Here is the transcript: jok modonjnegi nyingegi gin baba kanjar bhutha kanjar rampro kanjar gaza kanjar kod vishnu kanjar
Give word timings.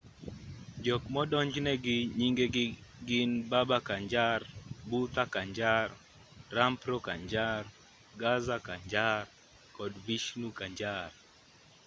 jok 0.85 1.03
modonjnegi 1.15 1.97
nyingegi 2.19 2.67
gin 3.07 3.31
baba 3.51 3.77
kanjar 3.87 4.39
bhutha 4.89 5.23
kanjar 5.35 5.87
rampro 6.55 6.97
kanjar 7.07 7.63
gaza 8.21 8.57
kanjar 8.67 9.23
kod 9.75 9.93
vishnu 10.07 10.49
kanjar 10.59 11.09